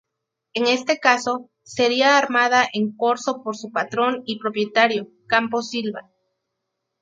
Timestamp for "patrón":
3.71-4.23